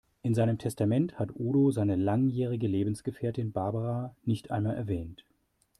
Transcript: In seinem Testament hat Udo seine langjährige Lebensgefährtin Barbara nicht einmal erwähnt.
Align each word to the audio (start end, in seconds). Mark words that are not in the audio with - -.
In 0.23 0.33
seinem 0.33 0.57
Testament 0.57 1.19
hat 1.19 1.29
Udo 1.35 1.69
seine 1.69 1.95
langjährige 1.95 2.65
Lebensgefährtin 2.65 3.51
Barbara 3.51 4.15
nicht 4.23 4.49
einmal 4.49 4.75
erwähnt. 4.75 5.27